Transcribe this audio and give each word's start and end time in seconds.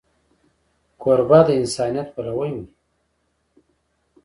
کوربه 1.01 1.39
د 1.47 1.49
انسانیت 1.61 2.07
پلوی 2.15 2.51
وي. 2.57 2.65